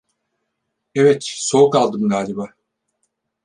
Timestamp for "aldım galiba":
1.75-2.53